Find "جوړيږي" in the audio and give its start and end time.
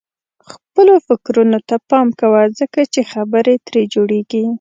3.93-4.43